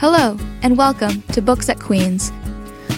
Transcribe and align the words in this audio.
Hello, 0.00 0.38
and 0.62 0.78
welcome 0.78 1.20
to 1.32 1.42
Books 1.42 1.68
at 1.68 1.78
Queen's. 1.78 2.32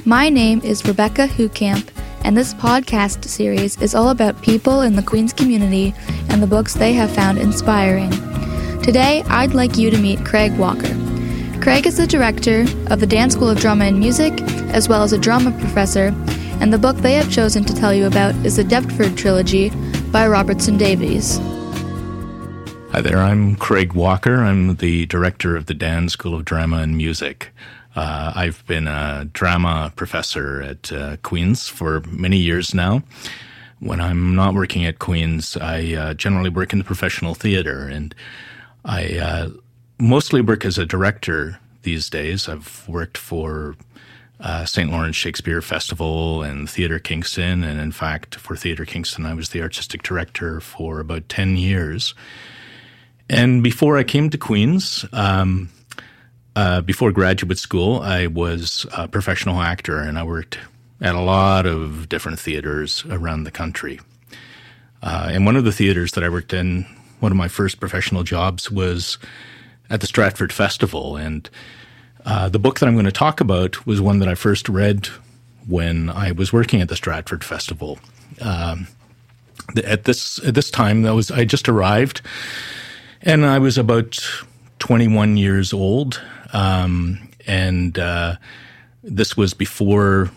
My 0.04 0.28
name 0.28 0.60
is 0.60 0.86
Rebecca 0.86 1.26
Hoocamp, 1.26 1.88
and 2.22 2.36
this 2.36 2.54
podcast 2.54 3.24
series 3.24 3.76
is 3.82 3.92
all 3.92 4.10
about 4.10 4.40
people 4.40 4.82
in 4.82 4.94
the 4.94 5.02
Queen's 5.02 5.32
community 5.32 5.92
and 6.28 6.40
the 6.40 6.46
books 6.46 6.74
they 6.74 6.92
have 6.92 7.10
found 7.10 7.38
inspiring. 7.38 8.12
Today, 8.82 9.24
I'd 9.26 9.52
like 9.52 9.76
you 9.76 9.90
to 9.90 9.98
meet 9.98 10.24
Craig 10.24 10.56
Walker. 10.56 10.96
Craig 11.60 11.88
is 11.88 11.96
the 11.96 12.06
director 12.06 12.60
of 12.86 13.00
the 13.00 13.06
Dan 13.08 13.30
School 13.30 13.50
of 13.50 13.58
Drama 13.58 13.86
and 13.86 13.98
Music, 13.98 14.40
as 14.70 14.88
well 14.88 15.02
as 15.02 15.12
a 15.12 15.18
drama 15.18 15.50
professor, 15.58 16.14
and 16.60 16.72
the 16.72 16.78
book 16.78 16.98
they 16.98 17.14
have 17.14 17.32
chosen 17.32 17.64
to 17.64 17.74
tell 17.74 17.92
you 17.92 18.06
about 18.06 18.32
is 18.46 18.58
the 18.58 18.64
Deptford 18.64 19.16
Trilogy 19.16 19.70
by 20.12 20.28
Robertson 20.28 20.78
Davies. 20.78 21.40
Hi 22.92 23.00
there, 23.00 23.20
I'm 23.20 23.56
Craig 23.56 23.94
Walker. 23.94 24.42
I'm 24.42 24.76
the 24.76 25.06
director 25.06 25.56
of 25.56 25.64
the 25.64 25.72
Dan 25.72 26.10
School 26.10 26.34
of 26.34 26.44
Drama 26.44 26.76
and 26.76 26.94
Music. 26.94 27.48
Uh, 27.96 28.34
I've 28.36 28.62
been 28.66 28.86
a 28.86 29.30
drama 29.32 29.90
professor 29.96 30.60
at 30.60 30.92
uh, 30.92 31.16
Queen's 31.22 31.68
for 31.68 32.02
many 32.02 32.36
years 32.36 32.74
now. 32.74 33.02
When 33.80 33.98
I'm 33.98 34.34
not 34.34 34.52
working 34.52 34.84
at 34.84 34.98
Queen's, 34.98 35.56
I 35.56 35.94
uh, 35.94 36.12
generally 36.12 36.50
work 36.50 36.74
in 36.74 36.80
the 36.80 36.84
professional 36.84 37.34
theater, 37.34 37.88
and 37.88 38.14
I 38.84 39.18
uh, 39.18 39.48
mostly 39.98 40.42
work 40.42 40.66
as 40.66 40.76
a 40.76 40.84
director 40.84 41.58
these 41.84 42.10
days. 42.10 42.46
I've 42.46 42.86
worked 42.86 43.16
for 43.16 43.74
uh, 44.38 44.66
St. 44.66 44.90
Lawrence 44.90 45.16
Shakespeare 45.16 45.62
Festival 45.62 46.42
and 46.42 46.68
Theatre 46.68 46.98
Kingston, 46.98 47.64
and 47.64 47.80
in 47.80 47.92
fact, 47.92 48.34
for 48.34 48.54
Theatre 48.54 48.84
Kingston, 48.84 49.24
I 49.24 49.32
was 49.32 49.48
the 49.48 49.62
artistic 49.62 50.02
director 50.02 50.60
for 50.60 51.00
about 51.00 51.30
10 51.30 51.56
years. 51.56 52.12
And 53.28 53.62
before 53.62 53.96
I 53.96 54.04
came 54.04 54.30
to 54.30 54.38
Queen's, 54.38 55.04
um, 55.12 55.70
uh, 56.54 56.82
before 56.82 57.12
graduate 57.12 57.58
school, 57.58 58.00
I 58.00 58.26
was 58.26 58.86
a 58.96 59.08
professional 59.08 59.60
actor 59.60 59.98
and 59.98 60.18
I 60.18 60.22
worked 60.22 60.58
at 61.00 61.14
a 61.14 61.20
lot 61.20 61.66
of 61.66 62.08
different 62.08 62.38
theaters 62.38 63.04
around 63.08 63.44
the 63.44 63.50
country. 63.50 64.00
Uh, 65.02 65.30
and 65.32 65.46
one 65.46 65.56
of 65.56 65.64
the 65.64 65.72
theaters 65.72 66.12
that 66.12 66.22
I 66.22 66.28
worked 66.28 66.52
in, 66.52 66.86
one 67.20 67.32
of 67.32 67.38
my 67.38 67.48
first 67.48 67.80
professional 67.80 68.22
jobs 68.22 68.70
was 68.70 69.18
at 69.90 70.00
the 70.00 70.06
Stratford 70.06 70.52
Festival. 70.52 71.16
And 71.16 71.48
uh, 72.24 72.48
the 72.48 72.58
book 72.58 72.78
that 72.78 72.86
I'm 72.86 72.94
going 72.94 73.06
to 73.06 73.12
talk 73.12 73.40
about 73.40 73.84
was 73.86 74.00
one 74.00 74.20
that 74.20 74.28
I 74.28 74.34
first 74.34 74.68
read 74.68 75.08
when 75.66 76.10
I 76.10 76.32
was 76.32 76.52
working 76.52 76.80
at 76.80 76.88
the 76.88 76.96
Stratford 76.96 77.42
Festival. 77.42 77.98
Um, 78.40 78.86
at 79.84 80.04
this 80.04 80.38
at 80.44 80.54
this 80.54 80.70
time, 80.70 81.02
that 81.02 81.14
was 81.14 81.30
I 81.30 81.44
just 81.44 81.68
arrived 81.68 82.20
and 83.22 83.46
I 83.46 83.58
was 83.58 83.78
about 83.78 84.18
21 84.78 85.36
years 85.36 85.72
old. 85.72 86.20
Um, 86.52 87.28
and 87.46 87.98
uh, 87.98 88.36
this 89.02 89.36
was 89.36 89.54
before 89.54 90.30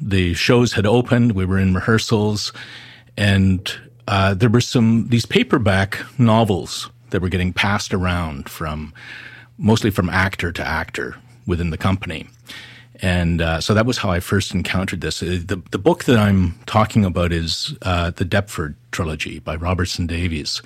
the 0.00 0.34
shows 0.34 0.72
had 0.74 0.86
opened. 0.86 1.32
We 1.32 1.46
were 1.46 1.58
in 1.58 1.74
rehearsals. 1.74 2.52
And 3.16 3.72
uh, 4.08 4.34
there 4.34 4.50
were 4.50 4.60
some, 4.60 5.08
these 5.08 5.26
paperback 5.26 5.98
novels 6.18 6.90
that 7.10 7.22
were 7.22 7.28
getting 7.28 7.52
passed 7.52 7.94
around 7.94 8.48
from, 8.48 8.92
mostly 9.58 9.90
from 9.90 10.10
actor 10.10 10.52
to 10.52 10.62
actor 10.64 11.16
within 11.46 11.70
the 11.70 11.78
company. 11.78 12.26
And 13.00 13.40
uh, 13.42 13.60
so 13.60 13.74
that 13.74 13.86
was 13.86 13.98
how 13.98 14.10
I 14.10 14.20
first 14.20 14.54
encountered 14.54 15.00
this. 15.00 15.22
Uh, 15.22 15.40
the, 15.44 15.62
the 15.70 15.78
book 15.78 16.04
that 16.04 16.18
I'm 16.18 16.54
talking 16.66 17.04
about 17.04 17.32
is 17.32 17.74
uh, 17.82 18.10
the 18.10 18.24
Deptford 18.24 18.74
trilogy 18.90 19.38
by 19.38 19.56
Robertson 19.56 20.06
Davies. 20.06 20.62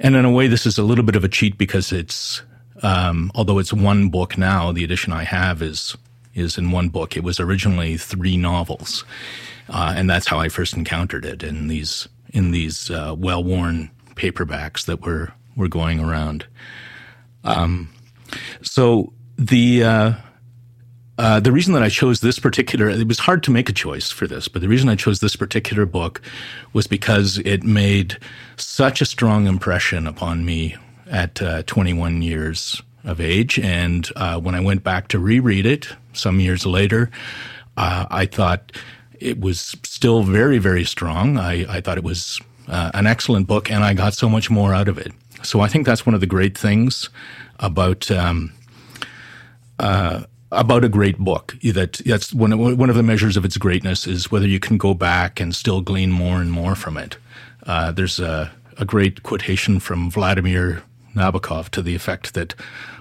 And 0.00 0.16
in 0.16 0.24
a 0.24 0.30
way, 0.30 0.48
this 0.48 0.64
is 0.64 0.78
a 0.78 0.82
little 0.82 1.04
bit 1.04 1.14
of 1.14 1.24
a 1.24 1.28
cheat 1.28 1.58
because 1.58 1.92
it's, 1.92 2.42
um, 2.82 3.30
although 3.34 3.58
it's 3.58 3.72
one 3.72 4.08
book 4.08 4.38
now, 4.38 4.72
the 4.72 4.82
edition 4.82 5.12
I 5.12 5.24
have 5.24 5.62
is 5.62 5.96
is 6.34 6.56
in 6.56 6.70
one 6.70 6.88
book. 6.88 7.16
It 7.16 7.24
was 7.24 7.38
originally 7.38 7.96
three 7.96 8.36
novels, 8.36 9.04
uh, 9.68 9.92
and 9.96 10.08
that's 10.08 10.26
how 10.26 10.38
I 10.38 10.48
first 10.48 10.74
encountered 10.74 11.24
it 11.26 11.42
in 11.42 11.68
these 11.68 12.08
in 12.32 12.50
these 12.50 12.90
uh, 12.90 13.14
well 13.16 13.44
worn 13.44 13.90
paperbacks 14.14 14.86
that 14.86 15.02
were 15.02 15.32
were 15.54 15.68
going 15.68 16.00
around. 16.00 16.46
Um, 17.44 17.92
so 18.62 19.12
the 19.36 20.16
uh, 21.20 21.38
the 21.38 21.52
reason 21.52 21.74
that 21.74 21.82
I 21.82 21.90
chose 21.90 22.20
this 22.20 22.38
particular, 22.38 22.88
it 22.88 23.06
was 23.06 23.18
hard 23.18 23.42
to 23.42 23.50
make 23.50 23.68
a 23.68 23.74
choice 23.74 24.10
for 24.10 24.26
this, 24.26 24.48
but 24.48 24.62
the 24.62 24.68
reason 24.68 24.88
I 24.88 24.96
chose 24.96 25.20
this 25.20 25.36
particular 25.36 25.84
book 25.84 26.22
was 26.72 26.86
because 26.86 27.36
it 27.44 27.62
made 27.62 28.16
such 28.56 29.02
a 29.02 29.04
strong 29.04 29.46
impression 29.46 30.06
upon 30.06 30.46
me 30.46 30.76
at 31.10 31.42
uh, 31.42 31.62
21 31.64 32.22
years 32.22 32.80
of 33.04 33.20
age. 33.20 33.58
And 33.58 34.08
uh, 34.16 34.40
when 34.40 34.54
I 34.54 34.60
went 34.60 34.82
back 34.82 35.08
to 35.08 35.18
reread 35.18 35.66
it 35.66 35.88
some 36.14 36.40
years 36.40 36.64
later, 36.64 37.10
uh, 37.76 38.06
I 38.10 38.24
thought 38.24 38.72
it 39.18 39.38
was 39.38 39.76
still 39.82 40.22
very, 40.22 40.56
very 40.56 40.84
strong. 40.84 41.36
I, 41.36 41.70
I 41.70 41.82
thought 41.82 41.98
it 41.98 42.04
was 42.04 42.40
uh, 42.66 42.92
an 42.94 43.06
excellent 43.06 43.46
book, 43.46 43.70
and 43.70 43.84
I 43.84 43.92
got 43.92 44.14
so 44.14 44.30
much 44.30 44.48
more 44.48 44.72
out 44.72 44.88
of 44.88 44.96
it. 44.96 45.12
So 45.42 45.60
I 45.60 45.68
think 45.68 45.84
that's 45.84 46.06
one 46.06 46.14
of 46.14 46.22
the 46.22 46.26
great 46.26 46.56
things 46.56 47.10
about. 47.58 48.10
Um, 48.10 48.54
uh, 49.78 50.24
about 50.52 50.84
a 50.84 50.88
great 50.88 51.18
book. 51.18 51.56
That 51.62 52.00
that's 52.04 52.34
one 52.34 52.52
of, 52.52 52.58
one 52.58 52.90
of 52.90 52.96
the 52.96 53.02
measures 53.02 53.36
of 53.36 53.44
its 53.44 53.56
greatness 53.56 54.06
is 54.06 54.30
whether 54.30 54.46
you 54.46 54.60
can 54.60 54.78
go 54.78 54.94
back 54.94 55.40
and 55.40 55.54
still 55.54 55.80
glean 55.80 56.10
more 56.10 56.40
and 56.40 56.50
more 56.50 56.74
from 56.74 56.96
it. 56.96 57.16
Uh, 57.66 57.92
there's 57.92 58.18
a, 58.18 58.50
a 58.78 58.84
great 58.84 59.22
quotation 59.22 59.80
from 59.80 60.10
Vladimir 60.10 60.82
Nabokov 61.14 61.68
to 61.70 61.82
the 61.82 61.94
effect 61.94 62.34
that 62.34 62.54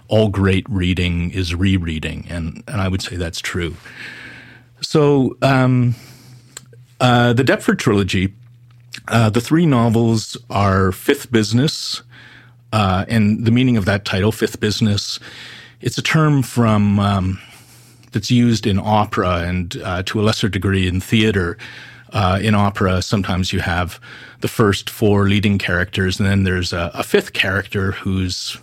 all 0.08 0.30
great 0.30 0.68
reading 0.70 1.32
is 1.32 1.56
rereading, 1.56 2.26
and 2.30 2.64
and 2.68 2.82
I 2.82 2.88
would 2.88 3.02
say 3.02 3.16
that's 3.16 3.40
true. 3.40 3.76
So 4.82 5.38
um, 5.42 5.96
uh, 7.00 7.34
the 7.34 7.44
Deptford 7.44 7.80
trilogy, 7.80 8.34
uh, 9.08 9.30
the 9.30 9.42
three 9.42 9.66
novels 9.66 10.38
are 10.50 10.92
Fifth 10.92 11.32
Business, 11.32 12.02
uh, 12.74 13.06
and 13.08 13.46
the 13.46 13.52
meaning 13.52 13.78
of 13.78 13.86
that 13.86 14.06
title, 14.06 14.32
Fifth 14.32 14.60
Business 14.60 15.20
it's 15.82 15.98
a 15.98 16.02
term 16.02 16.42
from 16.42 17.00
um, 17.00 17.40
that's 18.12 18.32
used 18.32 18.68
in 18.68 18.80
opera 18.80 19.44
and 19.48 19.78
uh, 19.84 20.04
to 20.04 20.20
a 20.20 20.24
lesser 20.24 20.50
degree 20.50 20.88
in 20.88 21.00
theater. 21.00 21.58
Uh, 22.12 22.40
in 22.42 22.56
opera, 22.56 23.04
sometimes 23.04 23.54
you 23.54 23.60
have 23.60 24.00
the 24.42 24.48
first 24.48 24.90
four 24.90 25.28
leading 25.30 25.60
characters, 25.60 26.20
and 26.20 26.28
then 26.28 26.44
there's 26.44 26.74
a, 26.74 26.90
a 26.96 27.04
fifth 27.04 27.34
character 27.34 27.92
who's 27.92 28.58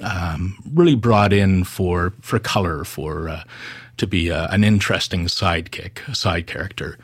um, 0.00 0.58
really 0.72 0.96
brought 0.96 1.32
in 1.32 1.62
for 1.62 2.12
for 2.20 2.40
color, 2.40 2.84
for 2.84 3.28
uh, 3.28 3.44
to 3.96 4.08
be 4.08 4.28
a, 4.28 4.46
an 4.46 4.64
interesting 4.64 5.26
sidekick, 5.26 6.06
a 6.08 6.16
side 6.16 6.48
character, 6.48 6.98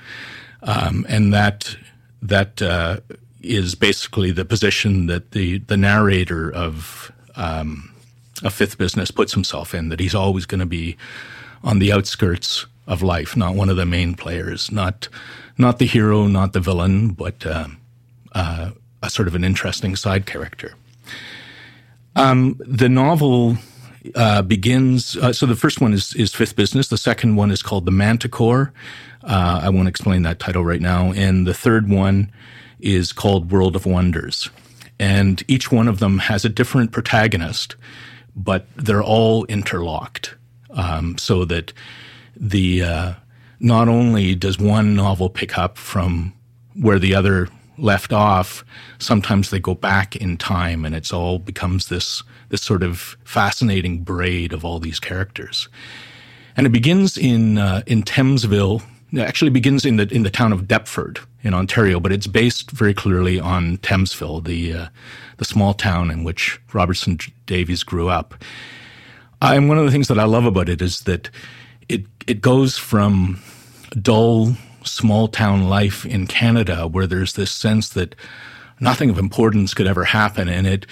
um, 0.65 1.07
and 1.09 1.33
that 1.33 1.77
that 2.21 2.61
uh, 2.61 2.99
is 3.41 3.77
basically 3.77 4.33
the 4.33 4.45
position 4.45 5.07
that 5.07 5.31
the 5.31 5.59
the 5.59 5.77
narrator 5.77 6.53
of 6.53 7.13
um, 7.37 7.91
a 8.43 8.51
fifth 8.51 8.79
business 8.79 9.11
puts 9.11 9.33
himself 9.35 9.75
in, 9.75 9.89
that 9.89 10.01
he's 10.01 10.15
always 10.15 10.47
going 10.47 10.61
to 10.61 10.67
be 10.67 10.97
on 11.63 11.79
the 11.79 11.93
outskirts 11.93 12.67
of 12.87 13.03
life, 13.03 13.37
not 13.37 13.55
one 13.55 13.69
of 13.69 13.77
the 13.77 13.87
main 13.87 14.15
players, 14.15 14.73
not 14.73 15.09
not 15.59 15.79
the 15.79 15.87
hero, 15.87 16.27
not 16.27 16.53
the 16.53 16.61
villain, 16.61 17.11
but 17.11 17.47
uh, 17.47 17.69
uh, 18.33 18.71
a 19.03 19.11
sort 19.11 19.29
of 19.29 19.35
an 19.35 19.45
interesting 19.45 19.95
side 19.95 20.27
character. 20.27 20.75
Um, 22.17 22.59
the 22.59 22.89
novel 22.89 23.57
uh, 24.15 24.43
begins. 24.43 25.17
Uh, 25.17 25.33
so 25.33 25.47
the 25.47 25.57
first 25.57 25.81
one 25.81 25.93
is 25.93 26.15
is 26.15 26.35
Fifth 26.35 26.57
Business. 26.57 26.89
The 26.89 26.99
second 26.99 27.37
one 27.37 27.51
is 27.51 27.63
called 27.63 27.85
The 27.85 27.93
Manticore. 27.93 28.73
Uh, 29.23 29.61
I 29.63 29.69
won't 29.69 29.89
explain 29.89 30.23
that 30.23 30.39
title 30.39 30.65
right 30.65 30.81
now. 30.81 31.13
And 31.13 31.47
the 31.47 31.55
third 31.55 31.89
one 31.89 32.33
is 32.81 33.13
called 33.13 33.53
World 33.53 33.77
of 33.77 33.87
Wonders. 33.87 34.51
And 34.99 35.43
each 35.49 35.71
one 35.71 35.89
of 35.89 35.99
them 35.99 36.19
has 36.19 36.45
a 36.45 36.49
different 36.49 36.93
protagonist 36.93 37.77
but 38.37 38.67
they're 38.77 39.03
all 39.03 39.45
interlocked 39.47 40.35
um, 40.71 41.19
so 41.19 41.45
that 41.45 41.73
the 42.37 42.83
uh, 42.83 43.15
not 43.61 43.89
only 43.89 44.35
does 44.35 44.59
one 44.59 44.95
novel 44.95 45.29
pick 45.29 45.59
up 45.59 45.77
from 45.77 46.33
where 46.75 46.99
the 46.99 47.15
other 47.15 47.49
left 47.79 48.13
off, 48.13 48.65
sometimes 48.99 49.51
they 49.51 49.59
go 49.59 49.75
back 49.75 50.17
in 50.17 50.37
time, 50.37 50.85
and 50.85 50.95
it's 50.95 51.13
all 51.13 51.39
becomes 51.39 51.89
this 51.89 52.23
this 52.49 52.63
sort 52.63 52.83
of 52.83 53.17
fascinating 53.25 54.03
braid 54.03 54.53
of 54.53 54.65
all 54.65 54.79
these 54.79 55.01
characters. 55.01 55.69
And 56.57 56.67
it 56.67 56.71
begins 56.71 57.17
in 57.17 57.59
uh, 57.59 57.83
in 57.87 58.03
Thamesville. 58.03 58.83
Actually 59.19 59.51
begins 59.51 59.85
in 59.85 59.97
the 59.97 60.07
in 60.15 60.23
the 60.23 60.31
town 60.31 60.53
of 60.53 60.69
Deptford 60.69 61.19
in 61.43 61.53
Ontario, 61.53 61.99
but 61.99 62.13
it's 62.13 62.27
based 62.27 62.71
very 62.71 62.95
clearly 62.95 63.41
on 63.41 63.79
Thamesville, 63.79 64.45
the 64.45 64.73
uh, 64.73 64.87
the 65.39 65.45
small 65.45 65.75
town 65.75 66.11
in 66.11 66.23
which 66.23 66.61
Robertson 66.73 67.19
Davies 67.47 67.83
grew 67.83 68.09
up. 68.09 68.35
And 69.43 69.69
one 69.69 69.79
of 69.79 69.85
the 69.85 69.91
things 69.91 70.09
that 70.09 70.19
I 70.19 70.25
love 70.25 70.45
about 70.45 70.69
it 70.69 70.81
is 70.81 71.03
that 71.03 71.31
it 71.89 72.05
it 72.27 72.41
goes 72.41 72.77
from 72.77 73.41
dull 74.01 74.55
small 74.85 75.29
town 75.29 75.69
life 75.69 76.07
in 76.07 76.27
Canada 76.27 76.87
where 76.87 77.07
there's 77.07 77.35
this 77.35 77.51
sense 77.51 77.91
that 77.91 78.15
nothing 78.81 79.11
of 79.11 79.19
importance 79.19 79.75
could 79.75 79.87
ever 79.87 80.05
happen 80.05 80.49
and 80.49 80.67
it 80.67 80.87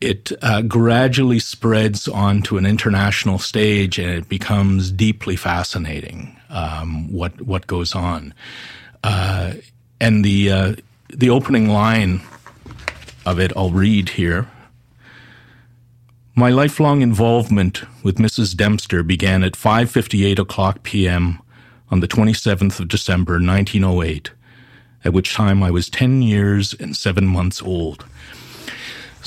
it 0.00 0.32
uh, 0.42 0.62
gradually 0.62 1.38
spreads 1.38 2.06
onto 2.06 2.56
an 2.56 2.66
international 2.66 3.38
stage 3.38 3.98
and 3.98 4.10
it 4.10 4.28
becomes 4.28 4.92
deeply 4.92 5.36
fascinating 5.36 6.36
um, 6.50 7.12
what 7.12 7.40
what 7.42 7.66
goes 7.66 7.94
on. 7.94 8.32
Uh, 9.02 9.54
and 10.00 10.24
the 10.24 10.50
uh, 10.50 10.74
the 11.08 11.30
opening 11.30 11.68
line 11.68 12.20
of 13.26 13.38
it 13.38 13.52
I'll 13.56 13.70
read 13.70 14.10
here. 14.10 14.48
My 16.34 16.50
lifelong 16.50 17.02
involvement 17.02 17.82
with 18.04 18.18
Mrs. 18.18 18.56
Dempster 18.56 19.02
began 19.02 19.42
at 19.42 19.54
5:58 19.54 20.38
o'clock 20.38 20.84
p.m. 20.84 21.40
on 21.90 21.98
the 21.98 22.08
27th 22.08 22.78
of 22.78 22.86
December 22.86 23.34
1908, 23.34 24.30
at 25.04 25.12
which 25.12 25.34
time 25.34 25.64
I 25.64 25.72
was 25.72 25.90
10 25.90 26.22
years 26.22 26.74
and 26.74 26.96
7 26.96 27.26
months 27.26 27.60
old. 27.60 28.04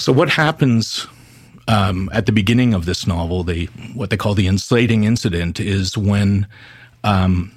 So 0.01 0.11
what 0.11 0.29
happens 0.29 1.05
um, 1.67 2.09
at 2.11 2.25
the 2.25 2.31
beginning 2.31 2.73
of 2.73 2.85
this 2.85 3.05
novel, 3.05 3.43
the 3.43 3.67
what 3.93 4.09
they 4.09 4.17
call 4.17 4.33
the 4.33 4.47
inciting 4.47 5.03
incident, 5.03 5.59
is 5.59 5.95
when 5.95 6.47
um, 7.03 7.51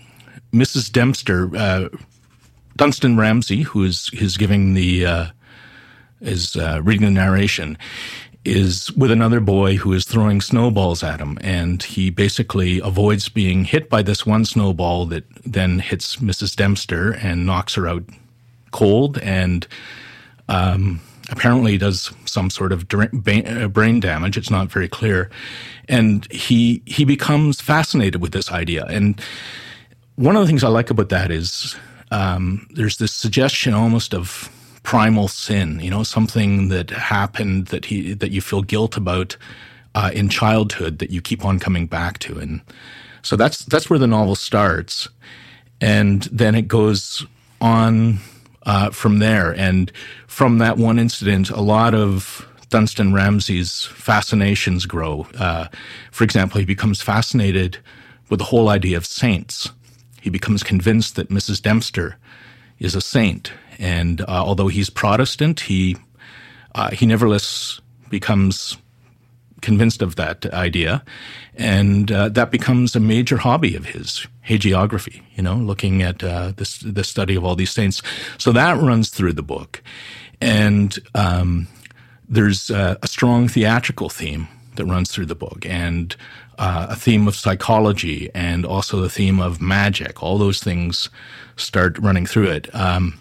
Mrs. 0.53 0.93
Dempster, 0.93 1.51
uh, 1.57 1.89
Dunstan 2.77 3.17
Ramsay, 3.17 3.63
who 3.63 3.83
is 3.83 4.11
is 4.13 4.37
giving 4.37 4.75
the 4.75 5.07
uh, 5.07 5.27
is 6.21 6.55
uh, 6.55 6.83
reading 6.85 7.07
the 7.07 7.13
narration, 7.13 7.79
is 8.45 8.93
with 8.93 9.11
another 9.11 9.41
boy 9.41 9.77
who 9.77 9.95
is 9.95 10.05
throwing 10.05 10.43
snowballs 10.43 11.03
at 11.03 11.21
him, 11.21 11.39
and 11.41 11.83
he 11.83 12.11
basically 12.11 12.79
avoids 12.81 13.31
being 13.31 13.65
hit 13.65 13.89
by 13.89 14.03
this 14.03 14.27
one 14.27 14.45
snowball 14.45 15.07
that 15.07 15.25
then 15.47 15.79
hits 15.79 16.17
Mrs. 16.17 16.55
Dempster 16.55 17.13
and 17.13 17.47
knocks 17.47 17.75
her 17.77 17.89
out 17.89 18.05
cold, 18.71 19.17
and 19.21 19.67
um, 20.51 21.01
apparently 21.35 21.77
does 21.77 22.13
some 22.27 22.49
sort 22.49 22.73
of 22.73 22.87
uh, 22.95 23.69
brain 23.69 24.01
damage. 24.01 24.37
It's 24.37 24.51
not 24.51 24.71
very 24.71 24.89
clear, 24.89 25.31
and 25.89 26.31
he 26.31 26.83
he 26.87 27.05
becomes 27.05 27.61
fascinated 27.61 28.23
with 28.23 28.33
this 28.33 28.53
idea. 28.53 28.85
And 28.87 29.21
one 30.15 30.37
of 30.37 30.43
the 30.43 30.47
things 30.47 30.63
I 30.63 30.69
like 30.69 30.91
about 30.91 31.09
that 31.09 31.31
is 31.31 31.77
um, 32.13 32.67
there's 32.75 32.99
this 32.99 33.13
suggestion 33.13 33.75
almost 33.75 34.15
of 34.15 34.49
primal 34.85 35.29
sin, 35.29 35.81
you 35.81 35.91
know, 35.91 36.05
something 36.05 36.69
that 36.69 36.91
happened 36.91 37.67
that 37.67 37.85
he 37.87 38.15
that 38.15 38.31
you 38.31 38.41
feel 38.41 38.63
guilt 38.63 38.97
about 38.97 39.37
uh, 39.95 40.11
in 40.15 40.29
childhood 40.29 40.99
that 41.01 41.11
you 41.11 41.21
keep 41.21 41.45
on 41.45 41.59
coming 41.59 41.87
back 41.87 42.19
to, 42.21 42.39
and 42.39 42.61
so 43.23 43.35
that's 43.37 43.65
that's 43.65 43.91
where 43.91 43.99
the 43.99 44.07
novel 44.07 44.37
starts, 44.37 45.09
and 45.81 46.23
then 46.31 46.55
it 46.55 46.69
goes 46.69 47.27
on 47.61 48.21
uh, 48.65 48.91
from 48.91 49.19
there, 49.19 49.53
and 49.53 49.93
from 50.27 50.59
that 50.59 50.77
one 50.77 50.99
incident, 50.99 51.51
a 51.51 51.61
lot 51.61 51.95
of 51.95 52.47
Dunstan 52.69 53.13
Ramsay's 53.13 53.87
fascinations 53.87 54.87
grow. 54.87 55.27
Uh, 55.39 55.69
for 56.11 56.25
example, 56.25 56.59
he 56.59 56.67
becomes 56.67 57.03
fascinated 57.03 57.79
with 58.31 58.39
the 58.39 58.47
whole 58.47 58.69
idea 58.69 58.97
of 58.97 59.07
saints. 59.07 59.71
He 60.21 60.31
becomes 60.31 60.63
convinced 60.63 61.17
that 61.17 61.29
Mrs. 61.29 61.61
Dempster 61.61 62.17
is 62.79 62.95
a 62.95 63.01
saint 63.01 63.53
and 63.79 64.21
uh, 64.23 64.25
although 64.29 64.69
he's 64.69 64.91
Protestant, 64.91 65.61
he 65.61 65.97
uh, 66.75 66.91
he 66.91 67.07
nevertheless 67.07 67.81
becomes 68.11 68.77
convinced 69.65 70.03
of 70.03 70.17
that 70.17 70.47
idea, 70.53 71.03
and 71.57 72.13
uh, 72.13 72.29
that 72.29 72.51
becomes 72.51 72.95
a 72.95 73.01
major 73.01 73.39
hobby 73.39 73.75
of 73.75 73.87
his, 73.87 74.27
hagiography. 74.47 75.23
You 75.35 75.43
know, 75.43 75.57
looking 75.57 76.03
at 76.03 76.23
uh, 76.23 76.53
this 76.57 76.79
the 76.79 77.03
study 77.03 77.35
of 77.35 77.45
all 77.45 77.57
these 77.57 77.73
saints. 77.73 78.03
So 78.39 78.53
that 78.53 78.81
runs 78.81 79.09
through 79.09 79.33
the 79.33 79.43
book, 79.43 79.83
and 80.41 80.97
um, 81.15 81.67
there's 82.29 82.71
uh, 82.71 82.97
a 83.03 83.09
strong 83.09 83.49
theatrical 83.49 84.09
theme 84.09 84.47
that 84.77 84.85
runs 84.85 85.11
through 85.11 85.27
the 85.27 85.35
book, 85.35 85.67
and 85.67 86.15
uh, 86.59 86.87
a 86.91 86.97
theme 86.97 87.27
of 87.27 87.35
psychology, 87.35 88.31
and 88.35 88.67
also 88.67 89.01
the 89.01 89.11
theme 89.11 89.41
of 89.41 89.61
magic. 89.61 90.23
All 90.23 90.39
those 90.39 90.63
things 90.63 91.11
start 91.57 91.99
running 91.99 92.27
through 92.27 92.51
it. 92.51 92.75
Um, 92.75 93.19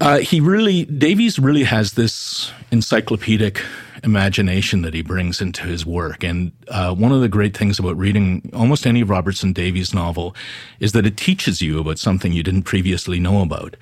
uh, 0.00 0.18
he 0.18 0.40
really, 0.40 0.84
Davies 0.84 1.38
really 1.38 1.64
has 1.64 1.92
this 1.92 2.52
encyclopedic 2.70 3.62
imagination 4.04 4.82
that 4.82 4.94
he 4.94 5.02
brings 5.02 5.40
into 5.40 5.62
his 5.62 5.86
work. 5.86 6.22
And 6.22 6.52
uh, 6.68 6.94
one 6.94 7.12
of 7.12 7.22
the 7.22 7.28
great 7.28 7.56
things 7.56 7.78
about 7.78 7.96
reading 7.96 8.50
almost 8.54 8.86
any 8.86 9.02
Robertson 9.02 9.52
Davies 9.52 9.94
novel 9.94 10.36
is 10.80 10.92
that 10.92 11.06
it 11.06 11.16
teaches 11.16 11.62
you 11.62 11.80
about 11.80 11.98
something 11.98 12.32
you 12.32 12.42
didn't 12.42 12.64
previously 12.64 13.18
know 13.18 13.40
about. 13.42 13.76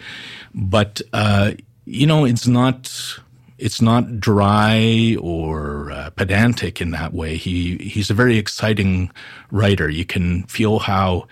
But, 0.54 1.02
uh, 1.12 1.52
you 1.84 2.06
know, 2.06 2.24
it's 2.24 2.46
not. 2.46 3.18
It's 3.56 3.80
not 3.80 4.18
dry 4.18 5.16
or 5.20 5.92
uh, 5.92 6.10
pedantic 6.10 6.80
in 6.80 6.90
that 6.90 7.14
way. 7.14 7.36
He 7.36 7.76
he's 7.78 8.10
a 8.10 8.14
very 8.14 8.36
exciting 8.36 9.12
writer. 9.52 9.88
You 9.88 10.04
can 10.04 10.42
feel 10.44 10.80
how 10.80 11.28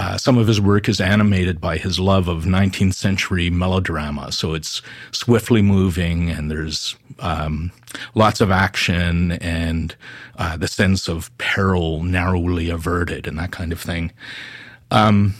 uh, 0.00 0.16
some 0.16 0.38
of 0.38 0.46
his 0.46 0.58
work 0.58 0.88
is 0.88 0.98
animated 0.98 1.60
by 1.60 1.76
his 1.76 2.00
love 2.00 2.26
of 2.26 2.44
19th 2.44 2.94
century 2.94 3.50
melodrama. 3.50 4.32
So 4.32 4.54
it's 4.54 4.80
swiftly 5.12 5.60
moving 5.60 6.30
and 6.30 6.50
there's 6.50 6.96
um, 7.18 7.70
lots 8.14 8.40
of 8.40 8.50
action 8.50 9.32
and 9.32 9.94
uh, 10.38 10.56
the 10.56 10.68
sense 10.68 11.06
of 11.06 11.36
peril 11.36 12.02
narrowly 12.02 12.70
averted 12.70 13.26
and 13.26 13.38
that 13.38 13.50
kind 13.50 13.72
of 13.72 13.80
thing. 13.80 14.10
Um, 14.90 15.34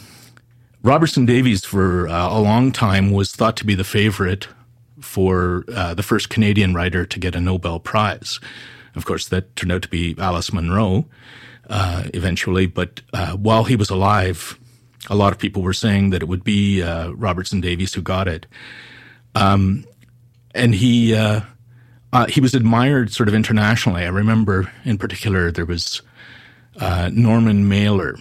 Robertson 0.83 1.25
Davies, 1.25 1.65
for 1.65 2.07
uh, 2.07 2.29
a 2.29 2.39
long 2.39 2.71
time, 2.71 3.09
was 3.09 3.31
thought 3.31 3.57
to 3.57 3.65
be 3.65 3.73
the 3.73 3.83
favorite 3.83 4.47
for 4.99 5.65
uh, 5.73 5.95
the 5.95 6.03
first 6.03 6.29
Canadian 6.29 6.75
writer 6.75 7.03
to 7.03 7.19
get 7.19 7.33
a 7.33 7.41
Nobel 7.41 7.79
Prize. 7.79 8.39
Of 8.95 9.05
course, 9.05 9.27
that 9.29 9.55
turned 9.55 9.71
out 9.71 9.81
to 9.83 9.87
be 9.87 10.15
Alice 10.17 10.51
Munro 10.51 11.05
uh, 11.69 12.03
eventually. 12.13 12.65
But 12.65 13.01
uh, 13.13 13.33
while 13.33 13.63
he 13.63 13.75
was 13.75 13.89
alive, 13.89 14.59
a 15.09 15.15
lot 15.15 15.31
of 15.31 15.39
people 15.39 15.61
were 15.61 15.73
saying 15.73 16.11
that 16.11 16.21
it 16.21 16.27
would 16.27 16.43
be 16.43 16.81
uh, 16.81 17.11
Robertson 17.11 17.61
Davies 17.61 17.93
who 17.93 18.01
got 18.01 18.27
it. 18.27 18.45
Um, 19.35 19.85
and 20.53 20.75
he 20.75 21.15
uh, 21.15 21.41
uh, 22.11 22.25
he 22.27 22.41
was 22.41 22.53
admired 22.53 23.13
sort 23.13 23.29
of 23.29 23.35
internationally. 23.35 24.03
I 24.03 24.09
remember 24.09 24.71
in 24.83 24.97
particular 24.97 25.51
there 25.51 25.65
was 25.65 26.01
uh, 26.79 27.09
Norman 27.13 27.67
Mailer 27.67 28.17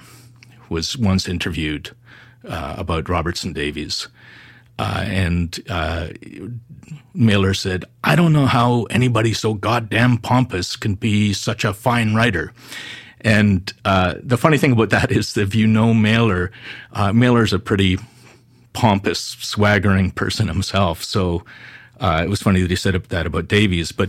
was 0.69 0.97
once 0.97 1.29
interviewed 1.29 1.91
about 2.45 3.09
Robertson 3.09 3.53
Davies. 3.53 4.09
Uh, 4.81 5.05
and 5.05 5.63
uh, 5.69 6.09
Mailer 7.13 7.53
said, 7.53 7.85
I 8.03 8.17
don't 8.17 8.33
know 8.33 8.47
how 8.47 8.85
anybody 8.85 9.35
so 9.35 9.53
goddamn 9.53 10.17
pompous 10.17 10.75
can 10.75 10.95
be 10.95 11.35
such 11.35 11.67
a 11.67 11.75
fine 11.75 12.15
writer. 12.15 12.55
And 13.21 13.71
uh, 13.85 14.15
the 14.23 14.39
funny 14.39 14.57
thing 14.57 14.73
about 14.73 14.89
that 14.89 15.13
is, 15.13 15.37
if 15.37 15.55
you 15.55 15.67
know 15.67 15.93
Mailer, 15.93 16.51
uh, 16.95 17.13
Mailer's 17.13 17.53
a 17.53 17.59
pretty 17.59 17.99
pompous, 18.73 19.21
swaggering 19.21 20.13
person 20.13 20.49
himself. 20.49 21.05
So 21.05 21.45
uh, 22.01 22.23
it 22.25 22.31
was 22.31 22.41
funny 22.41 22.63
that 22.63 22.71
he 22.71 22.77
said 22.77 22.95
that 22.95 23.27
about 23.27 23.49
Davies. 23.49 23.93
But 23.93 24.09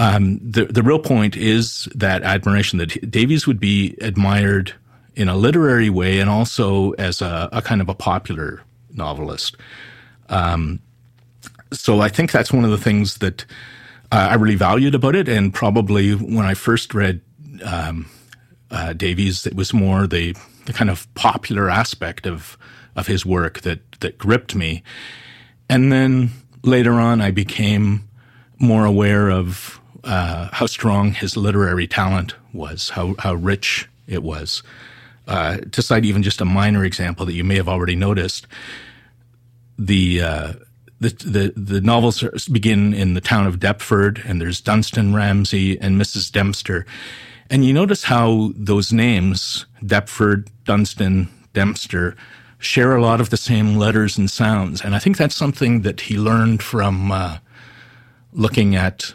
um, 0.00 0.40
the 0.42 0.64
the 0.64 0.82
real 0.82 0.98
point 0.98 1.36
is 1.36 1.88
that 1.94 2.24
admiration 2.24 2.80
that 2.80 3.08
Davies 3.08 3.46
would 3.46 3.60
be 3.60 3.96
admired 4.00 4.74
in 5.14 5.28
a 5.28 5.36
literary 5.36 5.90
way 5.90 6.18
and 6.18 6.28
also 6.28 6.90
as 6.92 7.22
a, 7.22 7.48
a 7.52 7.62
kind 7.62 7.80
of 7.80 7.88
a 7.88 7.94
popular 7.94 8.62
novelist. 8.92 9.56
Um, 10.28 10.80
so 11.72 12.00
I 12.00 12.08
think 12.08 12.32
that's 12.32 12.52
one 12.52 12.64
of 12.64 12.70
the 12.70 12.78
things 12.78 13.16
that 13.18 13.44
uh, 14.10 14.28
I 14.30 14.34
really 14.34 14.56
valued 14.56 14.94
about 14.94 15.14
it, 15.14 15.28
and 15.28 15.52
probably 15.54 16.12
when 16.12 16.44
I 16.44 16.54
first 16.54 16.94
read 16.94 17.20
um, 17.64 18.10
uh, 18.70 18.92
Davies. 18.92 19.46
It 19.46 19.54
was 19.54 19.72
more 19.72 20.06
the 20.06 20.34
the 20.66 20.72
kind 20.72 20.90
of 20.90 21.12
popular 21.14 21.70
aspect 21.70 22.26
of 22.26 22.58
of 22.96 23.06
his 23.06 23.24
work 23.24 23.60
that 23.60 23.80
that 24.00 24.18
gripped 24.18 24.54
me, 24.54 24.82
and 25.68 25.92
then 25.92 26.30
later 26.62 26.94
on, 26.94 27.20
I 27.20 27.30
became 27.30 28.08
more 28.58 28.84
aware 28.84 29.30
of 29.30 29.80
uh, 30.04 30.48
how 30.52 30.66
strong 30.66 31.12
his 31.12 31.36
literary 31.36 31.86
talent 31.86 32.34
was, 32.52 32.90
how 32.90 33.14
how 33.18 33.34
rich 33.34 33.88
it 34.06 34.22
was. 34.22 34.62
Uh, 35.28 35.58
to 35.70 35.80
cite 35.82 36.04
even 36.04 36.22
just 36.22 36.40
a 36.40 36.44
minor 36.44 36.84
example 36.84 37.24
that 37.24 37.32
you 37.32 37.44
may 37.44 37.54
have 37.54 37.68
already 37.68 37.94
noticed, 37.94 38.46
the 39.78 40.22
uh, 40.22 40.52
the, 41.00 41.08
the, 41.08 41.52
the 41.56 41.80
novels 41.80 42.22
begin 42.48 42.94
in 42.94 43.14
the 43.14 43.20
town 43.20 43.46
of 43.46 43.58
Deptford, 43.58 44.22
and 44.24 44.40
there's 44.40 44.60
Dunstan 44.60 45.12
Ramsay 45.14 45.80
and 45.80 46.00
Mrs. 46.00 46.30
Dempster, 46.30 46.86
and 47.50 47.64
you 47.64 47.72
notice 47.72 48.04
how 48.04 48.52
those 48.54 48.92
names, 48.92 49.66
Deptford, 49.84 50.48
Dunstan, 50.64 51.28
Dempster, 51.52 52.16
share 52.58 52.94
a 52.94 53.02
lot 53.02 53.20
of 53.20 53.30
the 53.30 53.36
same 53.36 53.74
letters 53.74 54.16
and 54.16 54.30
sounds. 54.30 54.80
And 54.80 54.94
I 54.94 55.00
think 55.00 55.16
that's 55.16 55.34
something 55.34 55.82
that 55.82 56.02
he 56.02 56.16
learned 56.16 56.62
from 56.62 57.10
uh, 57.10 57.38
looking 58.32 58.76
at 58.76 59.12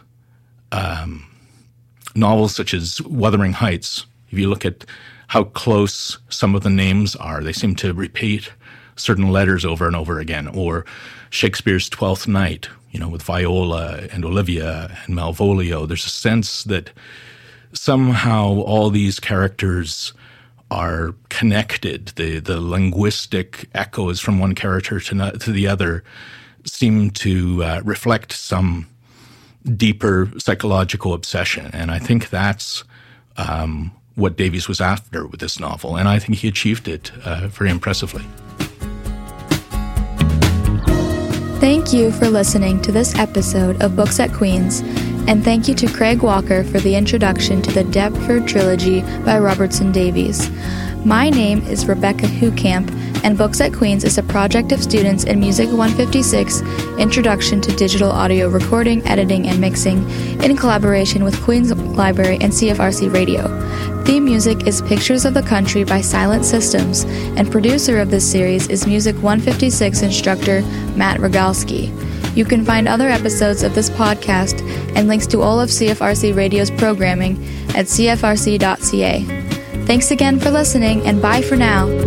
um, 0.73 1.25
novels 2.15 2.53
such 2.53 2.73
as 2.73 3.01
Wuthering 3.03 3.53
Heights. 3.53 4.05
If 4.29 4.37
you 4.37 4.49
look 4.49 4.65
at 4.65 4.85
how 5.27 5.45
close 5.45 6.17
some 6.29 6.55
of 6.55 6.63
the 6.63 6.69
names 6.69 7.15
are, 7.15 7.41
they 7.41 7.53
seem 7.53 7.75
to 7.75 7.93
repeat 7.93 8.51
certain 8.97 9.31
letters 9.31 9.63
over 9.63 9.87
and 9.87 9.95
over 9.95 10.19
again. 10.19 10.47
Or 10.47 10.85
Shakespeare's 11.29 11.89
Twelfth 11.89 12.27
Night, 12.27 12.69
you 12.91 12.99
know, 12.99 13.09
with 13.09 13.23
Viola 13.23 14.07
and 14.11 14.25
Olivia 14.25 14.97
and 15.05 15.15
Malvolio. 15.15 15.87
There's 15.87 16.05
a 16.05 16.09
sense 16.09 16.63
that 16.65 16.91
somehow 17.73 18.61
all 18.61 18.89
these 18.89 19.19
characters 19.19 20.13
are 20.69 21.15
connected. 21.29 22.07
The 22.15 22.39
the 22.39 22.59
linguistic 22.59 23.69
echoes 23.73 24.19
from 24.19 24.39
one 24.39 24.55
character 24.55 24.99
to, 24.99 25.31
to 25.31 25.51
the 25.51 25.67
other 25.67 26.03
seem 26.65 27.11
to 27.11 27.63
uh, 27.63 27.81
reflect 27.85 28.33
some 28.33 28.87
deeper 29.75 30.29
psychological 30.37 31.13
obsession, 31.13 31.69
and 31.73 31.91
I 31.91 31.99
think 31.99 32.29
that's 32.29 32.83
um, 33.37 33.91
what 34.15 34.35
Davies 34.37 34.67
was 34.67 34.81
after 34.81 35.27
with 35.27 35.39
this 35.39 35.59
novel, 35.59 35.95
and 35.95 36.09
I 36.09 36.19
think 36.19 36.39
he 36.39 36.47
achieved 36.47 36.87
it 36.87 37.11
uh, 37.23 37.47
very 37.47 37.69
impressively. 37.69 38.25
Thank 41.59 41.91
you 41.91 42.11
for 42.11 42.29
listening 42.29 42.83
to 42.83 42.91
this 42.91 43.15
episode 43.15 43.81
of 43.81 43.95
Books 43.95 44.19
at 44.19 44.31
Queen's, 44.31 44.81
and 45.27 45.43
thank 45.43 45.67
you 45.67 45.73
to 45.73 45.91
Craig 45.91 46.21
Walker 46.21 46.63
for 46.63 46.79
the 46.79 46.95
introduction 46.95 47.63
to 47.63 47.71
the 47.71 47.83
Deptford 47.83 48.47
Trilogy 48.47 49.01
by 49.25 49.39
Robertson 49.39 49.91
Davies. 49.91 50.51
My 51.03 51.31
name 51.31 51.63
is 51.63 51.87
Rebecca 51.87 52.27
Hucamp, 52.27 52.91
and 53.23 53.39
Books 53.39 53.59
at 53.59 53.73
Queen's 53.73 54.03
is 54.03 54.19
a 54.19 54.23
project 54.23 54.71
of 54.71 54.83
students 54.83 55.23
in 55.23 55.39
Music 55.39 55.67
156 55.69 56.61
Introduction 56.99 57.59
to 57.61 57.75
Digital 57.75 58.11
Audio 58.11 58.49
Recording, 58.49 59.05
Editing, 59.07 59.47
and 59.47 59.59
Mixing 59.59 60.07
in 60.43 60.55
collaboration 60.55 61.23
with 61.23 61.41
Queen's 61.41 61.73
Library 61.73 62.37
and 62.39 62.53
CFRC 62.53 63.11
Radio. 63.11 63.47
Theme 64.07 64.23
music 64.23 64.65
is 64.65 64.81
Pictures 64.83 65.25
of 65.25 65.33
the 65.33 65.41
Country 65.41 65.83
by 65.83 65.99
Silent 65.99 66.45
Systems, 66.45 67.03
and 67.35 67.51
producer 67.51 67.99
of 67.99 68.09
this 68.09 68.25
series 68.25 68.69
is 68.69 68.87
Music 68.87 69.13
156 69.17 70.01
instructor 70.01 70.61
Matt 70.95 71.19
Rogalski. 71.19 71.91
You 72.33 72.45
can 72.45 72.63
find 72.63 72.87
other 72.87 73.09
episodes 73.09 73.63
of 73.63 73.75
this 73.75 73.89
podcast 73.89 74.61
and 74.95 75.09
links 75.09 75.27
to 75.27 75.41
all 75.41 75.59
of 75.59 75.67
CFRC 75.67 76.33
Radio's 76.33 76.71
programming 76.71 77.35
at 77.75 77.87
cfrc.ca. 77.87 79.23
Thanks 79.85 80.11
again 80.11 80.39
for 80.39 80.51
listening, 80.51 81.05
and 81.05 81.21
bye 81.21 81.41
for 81.41 81.57
now. 81.57 82.06